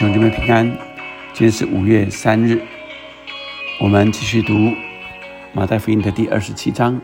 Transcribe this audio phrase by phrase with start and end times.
[0.00, 0.66] 兄弟们平安，
[1.34, 2.58] 今天是五月三日，
[3.82, 4.54] 我们继续读
[5.52, 6.98] 马太福音的第二十七章。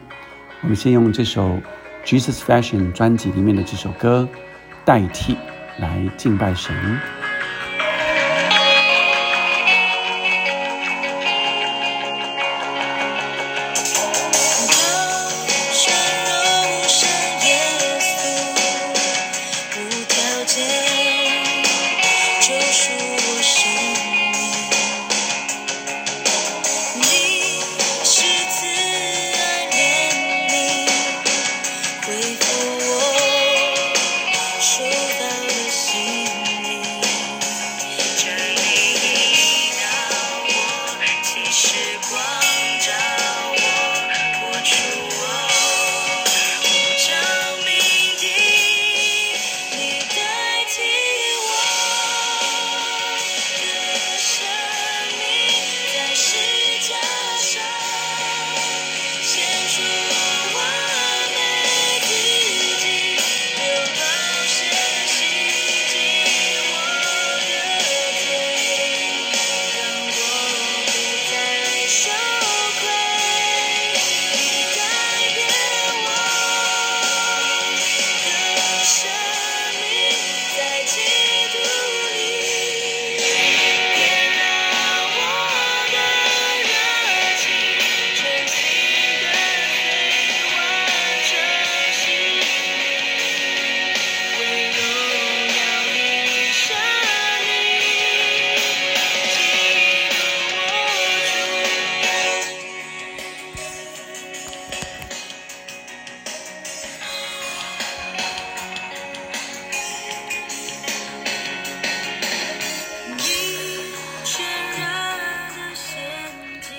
[0.63, 1.47] 我们先用这首
[2.07, 4.27] 《Jesus Fashion》专辑里面的这首歌
[4.87, 5.37] 代替
[5.79, 6.75] 来敬拜神。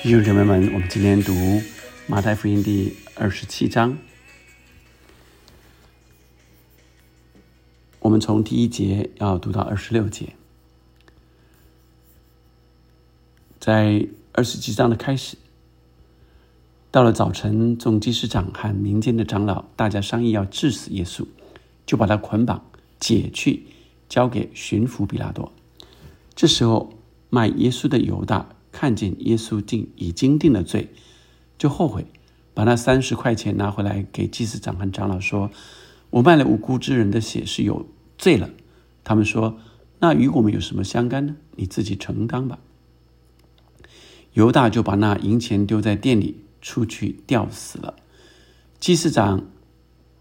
[0.08, 1.34] 弟兄姐妹们，我们今天读
[2.08, 3.98] 马太福音第二十七章。
[8.00, 10.30] 我们从第一节要读到二十六节。
[13.60, 15.36] 在二十七章的开始，
[16.90, 21.26] 到了早晨，众祭司长和民间的长老，大家商议要治死耶稣，
[21.86, 22.66] 就把他捆绑
[22.98, 23.66] 解去，
[24.08, 25.52] 交给巡抚比拉多。
[26.34, 26.94] 这时候，
[27.30, 28.48] 卖耶稣的犹大。
[28.80, 30.92] 看见耶稣定已经定了罪，
[31.58, 32.06] 就后悔，
[32.54, 35.50] 把那三十块钱拿回来给祭司长和长老说
[36.12, 37.88] ：“我卖了无辜之人的血是有
[38.20, 38.52] 罪了。”
[39.04, 39.58] 他们说
[39.98, 41.36] ：“那与我们有什么相干呢？
[41.56, 42.60] 你自己承担吧。”
[44.34, 47.96] 犹大就把那银钱丢在店里，出去吊死了。
[48.80, 49.48] 祭司长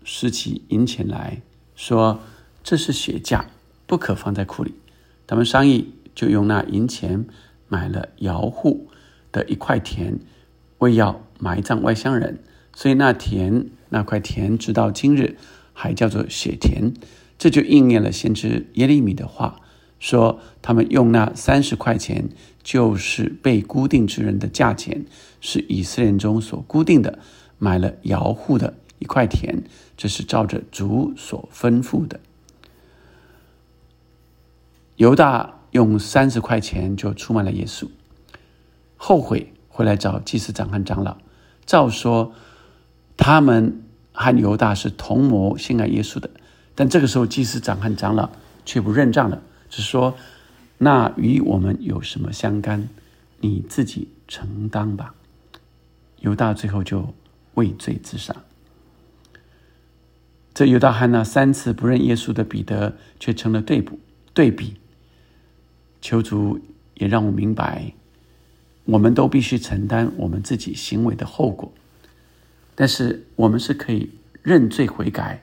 [0.02, 1.42] 拾起银钱来
[1.74, 2.20] 说
[2.64, 3.50] ：“这是血价，
[3.86, 4.72] 不可放在库里。”
[5.28, 7.26] 他们商议，就用那银钱。
[7.68, 8.88] 买了窑户
[9.32, 10.18] 的一块田，
[10.78, 12.38] 为要埋葬外乡人，
[12.74, 15.36] 所以那田那块田直到今日
[15.72, 16.92] 还叫做血田。
[17.38, 19.60] 这就应验了先知耶利米的话，
[19.98, 22.28] 说他们用那三十块钱，
[22.62, 25.04] 就是被固定之人的价钱，
[25.40, 27.18] 是以色列中所固定的，
[27.58, 29.64] 买了窑户的一块田，
[29.96, 32.20] 这是照着主所吩咐的。
[34.96, 35.55] 犹大。
[35.76, 37.86] 用三十块钱就出卖了耶稣，
[38.96, 41.18] 后悔回来找祭司长和长老，
[41.66, 42.32] 照说
[43.14, 43.82] 他们
[44.12, 46.30] 和犹大是同谋陷害耶稣的。
[46.74, 48.30] 但这个时候，祭司长和长老
[48.64, 50.16] 却不认账了，只说
[50.78, 52.88] 那与我们有什么相干？
[53.40, 55.14] 你自己承担吧。
[56.20, 57.12] 犹大最后就
[57.52, 58.34] 畏罪自杀。
[60.54, 63.98] 这犹大和那三次不认耶稣的彼得却成了对比
[64.32, 64.76] 对比。
[66.00, 66.60] 求主
[66.94, 67.92] 也让我明白，
[68.84, 71.72] 我们都必须承担我们自己行为的后果，
[72.74, 74.10] 但是我们是可以
[74.42, 75.42] 认罪悔改，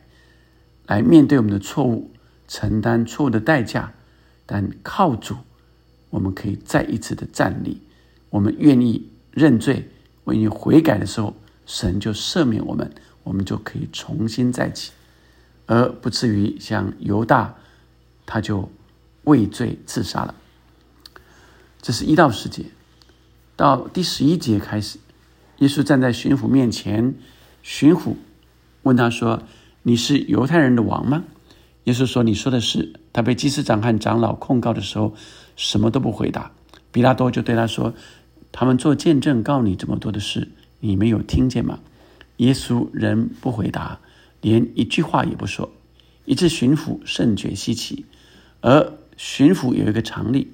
[0.87, 2.11] 来面对我们的错误，
[2.47, 3.93] 承担错误的代价。
[4.45, 5.37] 但靠主，
[6.09, 7.81] 我们可以再一次的站立。
[8.29, 9.89] 我们愿意认罪，
[10.25, 11.33] 愿意悔改的时候，
[11.65, 12.91] 神就赦免我们，
[13.23, 14.91] 我们就可以重新再起，
[15.65, 17.55] 而不至于像犹大，
[18.25, 18.69] 他就
[19.23, 20.35] 畏罪自杀了。
[21.83, 22.63] 这是一到十节，
[23.57, 24.99] 到第十一节开始，
[25.57, 27.13] 耶稣站在巡抚面前，
[27.61, 28.15] 巡抚
[28.83, 29.43] 问他说
[29.83, 31.25] ：“你是犹太人的王吗？”
[31.83, 35.13] 耶稣说：“你说的是。”他被祭司长和长老控告的时候，
[35.57, 36.53] 什么都不回答。
[36.93, 37.93] 比拉多就对他说
[38.53, 41.79] ：“他们做见证告你这么多的事，你没有听见吗？”
[42.37, 43.99] 耶稣仍不回答，
[44.39, 45.69] 连一句话也不说，
[46.23, 48.05] 以致巡抚甚觉稀奇。
[48.61, 50.53] 而巡抚有一个常例，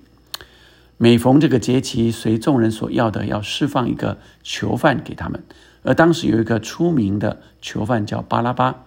[1.02, 5.42] 每逢这个节期，随众人所要的，要释放一个囚犯给他们。
[5.82, 8.84] 而当时有一个出名的囚犯叫巴拉巴。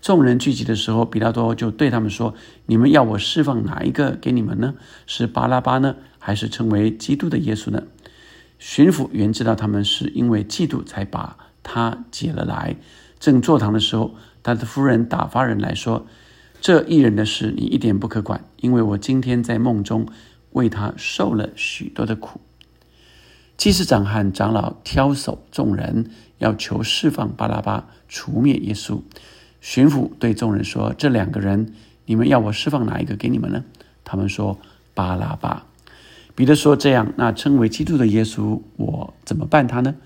[0.00, 2.34] 众人聚集的时候，比拉多就对他们说
[2.66, 4.76] ：“你们要我释放哪一个给你们呢？
[5.08, 7.82] 是巴拉巴呢，还是称为基督的耶稣呢？”
[8.60, 12.76] 巡抚原知道他们是因为嫉妒才把他解了来。
[13.18, 14.14] 正坐堂的时候，
[14.44, 16.06] 他的夫人打发人来说
[16.62, 20.06] ：“这一人的事，你一点不可管，因为我今天在梦中
[20.52, 22.40] 为他受了许多的苦。”
[23.56, 29.00] 祭司长和长老挑手众人，要求释放巴拉巴，除灭耶稣。
[29.60, 31.74] 巡抚对众人说：“这两个人，
[32.06, 33.64] 你们要我释放哪一个给你们呢？”
[34.04, 34.58] 他们说
[34.94, 35.66] ：“巴拉巴。”
[36.36, 39.96] 彼得说：“这样，那称为基督的耶稣，我怎么办他呢？”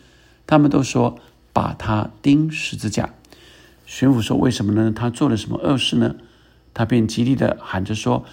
[0.47, 1.19] 他们都说
[1.53, 3.13] ：“把他钉十字架。”
[3.85, 4.91] 巡抚说：“为什么呢？
[4.91, 6.17] 他做了什么恶事呢？”
[6.73, 8.25] 他便极力的喊着说：“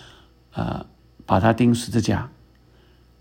[0.56, 0.86] 呃，
[1.30, 2.30] 把他钉十字架。”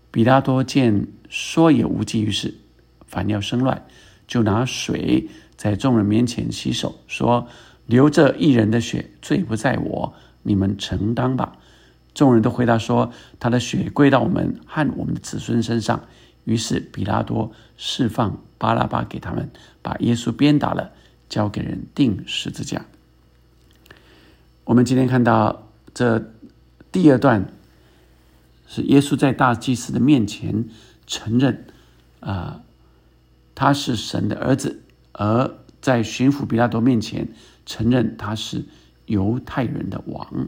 [0.09, 2.55] 比拉多见说也无济于事，
[3.05, 3.85] 反要生乱，
[4.27, 7.47] 就拿水在众人面前洗手，说。
[7.89, 10.13] 流这一人的血，罪不在我，
[10.43, 11.57] 你们承担吧。
[12.13, 13.11] 众人都回答说
[13.41, 15.99] ：“他的血归到我们和我们的子孙身上。”
[16.45, 19.49] 于是比拉多释放巴拉巴给他们，
[19.81, 20.91] 把耶稣鞭打了，
[21.29, 22.85] 交给人钉十字架。
[24.65, 26.23] 我们今天看到这
[26.91, 27.43] 第二段，
[28.69, 30.63] 是耶稣在大祭司的面前
[31.05, 31.65] 承认
[32.21, 32.61] 啊，
[33.53, 37.27] 他是神的儿子，而在巡抚比拉多面前。
[37.65, 38.65] 承认他是
[39.05, 40.47] 犹太人的王，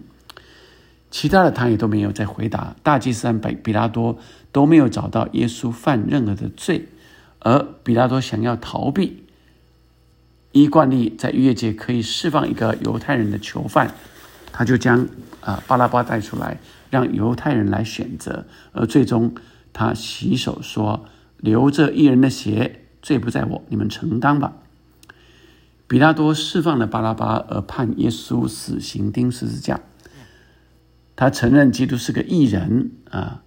[1.12, 2.75] 其他的他也都没有再回答。
[2.81, 4.18] 大祭司比比拉多
[4.51, 6.88] 都没有找到耶稣犯任何的罪，
[7.38, 9.24] 而比拉多想要逃避。
[10.51, 13.94] 依惯例，在逾越节可以释放一个犹太人的囚犯，
[14.51, 15.07] 他就将
[15.41, 16.57] 啊巴拉巴带出来，
[16.91, 18.45] 让犹太人来选择。
[18.73, 19.33] 而最终
[19.73, 21.05] 他洗手说
[21.41, 24.57] ：“流着一人的血，罪不在我，你们承担吧。”
[25.89, 29.81] 比拉多释放了巴拉巴，而判耶稣死刑钉十字架。
[31.17, 33.43] 他承认基督是个异人啊，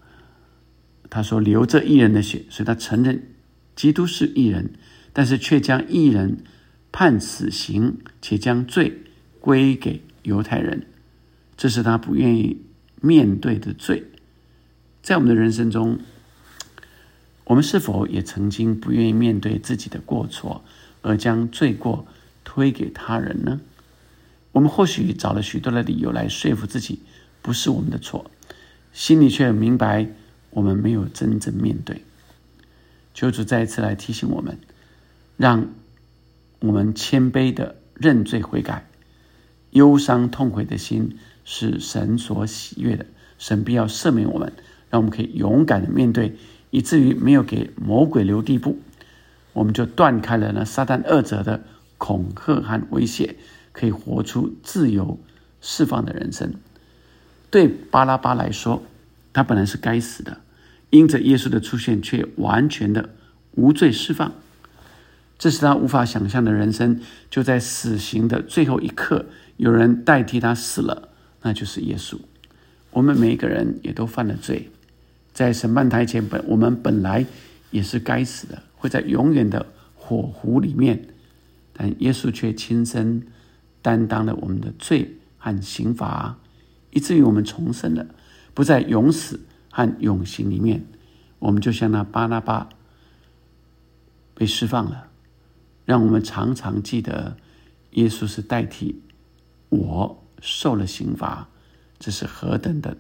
[1.08, 3.34] 他说流着异人的血，所以他承认
[3.74, 4.74] 基督是异人，
[5.12, 6.44] 但是却将异人
[6.92, 9.02] 判死刑，且将罪
[9.40, 10.86] 归给犹太人，
[11.56, 12.60] 这是他不愿意
[13.04, 14.04] 面对的罪。
[15.02, 15.98] 在我们的人生中，
[17.44, 20.64] 我们是否也曾经不愿意面对自己的过错，
[21.02, 22.06] 而将罪过？
[22.46, 23.60] 推给他人呢？
[24.52, 27.00] 我们或许找了许多的理由来说服自己，
[27.40, 28.30] 不是我们的错，
[28.92, 30.08] 心里却明白
[30.50, 32.04] 我们没有真正面对。
[33.14, 34.58] 求主再一次来提醒我们，
[35.38, 35.68] 让
[36.60, 38.86] 我们谦卑的认罪悔改，
[39.70, 43.06] 忧伤痛悔的心是神所喜悦的，
[43.38, 44.52] 神必要赦免我们，
[44.90, 46.36] 让我们可以勇敢的面对，
[46.70, 48.78] 以至于没有给魔鬼留地步，
[49.52, 51.62] 我们就断开了那撒旦二者的。
[51.96, 53.36] 恐吓和威胁，
[53.72, 55.18] 可以活出自由
[55.62, 56.52] 释放的人生。
[57.50, 58.82] 对巴拉巴来说，
[59.32, 60.38] 他本来是该死的，
[60.90, 63.10] 因着耶稣的出现，却完全的
[63.52, 64.32] 无罪释放。
[65.38, 67.00] 这是他无法想象的人生。
[67.30, 69.24] 就在死刑的最后一刻，
[69.56, 71.08] 有人代替他死了，
[71.44, 72.18] 那就是耶稣。
[72.90, 74.70] 我们每一个人也都犯了罪，
[75.34, 77.26] 在审判台前，本我们本来
[77.70, 81.04] 也是该死的，会在永远的火湖里面。
[81.74, 83.26] 但耶稣却亲身
[83.82, 86.38] 担当了我们的罪和刑罚，
[86.92, 88.06] 以至于我们重生了，
[88.54, 90.86] 不在永死和永刑里面。
[91.40, 92.70] 我们就像那巴拿巴
[94.34, 95.08] 被释放了，
[95.84, 97.36] 让我们常常记得
[97.90, 99.02] 耶稣是代替
[99.68, 101.48] 我受了刑罚，
[101.98, 102.96] 这是何等的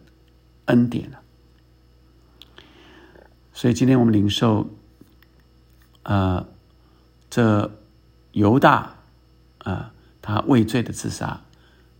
[0.64, 1.18] 恩典呢？
[3.52, 4.70] 所以今天我们领受，
[6.02, 6.48] 呃，
[7.28, 7.70] 这。
[8.34, 8.96] 犹大，
[9.58, 11.42] 啊，他畏罪的自杀；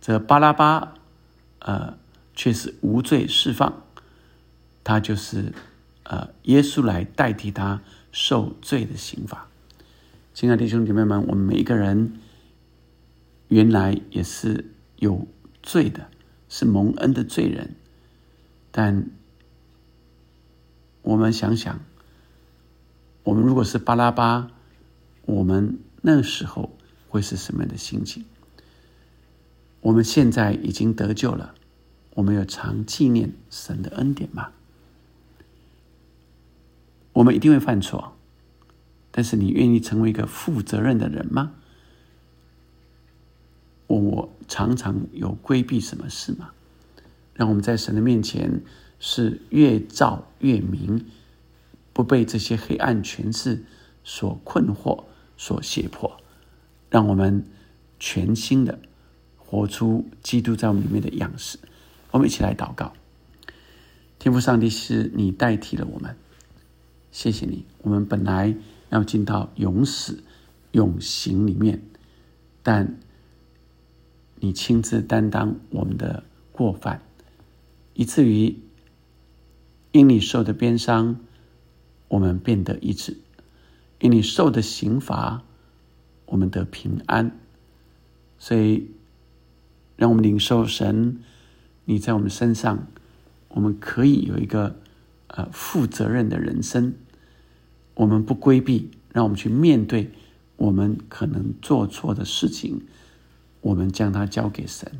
[0.01, 0.95] 这巴拉巴，
[1.59, 1.97] 呃，
[2.33, 3.83] 却是无罪释放。
[4.83, 5.53] 他就是，
[6.03, 9.47] 呃，耶稣来代替他受罪的刑罚。
[10.33, 12.19] 亲爱的弟兄姐妹们，我们每一个人
[13.47, 15.25] 原来也是有
[15.65, 16.07] 罪的，
[16.47, 17.75] 是蒙恩的罪人。
[18.71, 19.09] 但
[21.01, 21.81] 我们想想，
[23.23, 24.51] 我们如果是巴拉巴，
[25.25, 25.79] 我们。
[26.07, 26.77] 那时候
[27.09, 28.25] 会是什么样的心情？
[29.81, 31.55] 我们现在已经得救了，
[32.13, 34.51] 我们有常纪念神的恩典吗？
[37.13, 38.15] 我们一定会犯错，
[39.09, 41.53] 但是你愿意成为一个负责任的人吗？
[43.87, 46.51] 我常常有规避什么事吗？
[47.33, 48.61] 让我们在神的面前
[48.99, 51.05] 是越照越明，
[51.91, 53.63] 不被这些黑暗权势
[54.03, 55.03] 所困惑、
[55.37, 56.17] 所胁迫，
[56.89, 57.45] 让我们
[57.99, 58.79] 全新的
[59.37, 61.59] 活出基督在我们里面的样式。
[62.11, 62.93] 我们一起来祷告。
[64.17, 66.15] 天父上帝，是你代替了我们，
[67.11, 67.65] 谢谢你。
[67.81, 68.55] 我们本来
[68.89, 70.23] 要进到永死、
[70.71, 71.81] 永刑里面，
[72.63, 72.97] 但
[74.45, 77.01] 你亲自担当我们的过犯，
[77.95, 78.59] 以至于
[79.91, 81.19] 因你受的鞭伤，
[82.09, 83.13] 我们变得医治；
[83.99, 85.41] 因你受的刑罚，
[86.27, 87.35] 我们得平安。
[88.37, 88.91] 所以，
[89.95, 91.17] 让我们领受神，
[91.85, 92.85] 你在我们身上。
[93.47, 94.79] 我们可以有一个
[95.25, 96.93] 呃负责任的人生，
[97.95, 100.11] 我们不规避，让我们去面对
[100.57, 102.83] 我们可能做错的事情，
[103.65, 104.91] 我们将它交给神。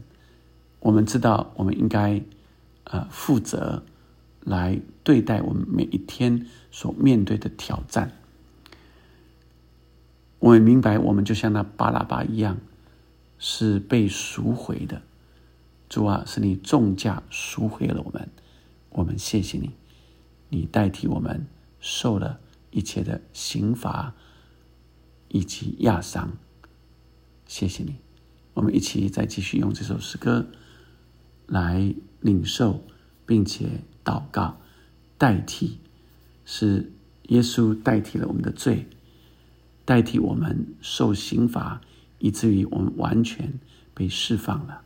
[0.79, 2.19] 我们知道我们应该
[2.85, 3.83] 呃负责
[4.39, 8.17] 来对待我们每一天所面对的挑战。
[10.39, 12.57] 我们明白，我们就像那巴拉巴一样，
[13.37, 15.03] 是被赎回的。
[15.87, 18.27] 主啊，是你重价赎回了我们。
[18.89, 19.71] 我们谢谢你，
[20.49, 21.45] 你代替我们
[21.79, 22.39] 受了
[22.71, 24.15] 一切的刑罚
[25.27, 26.31] 以及压伤。
[27.45, 27.97] 谢谢你，
[28.55, 30.47] 我们一起再继续用这首诗歌
[31.45, 32.83] 来领受，
[33.25, 34.59] 并且祷告，
[35.17, 35.77] 代替
[36.45, 36.91] 是
[37.27, 38.87] 耶稣代替了我们的罪，
[39.83, 41.81] 代替我们受刑罚，
[42.19, 43.59] 以至于我们完全
[43.93, 44.81] 被释放了。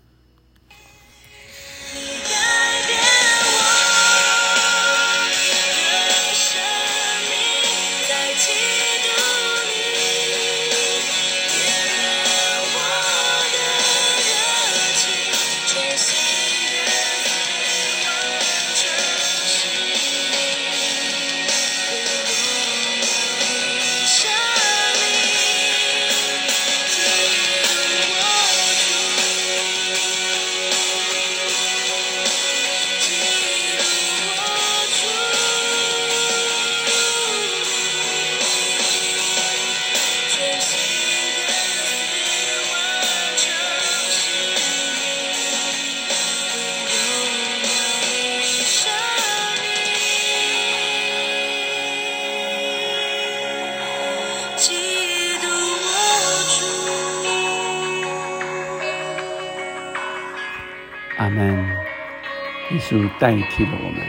[62.90, 64.02] 就代替了我们。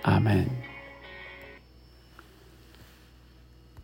[0.00, 0.46] 阿门。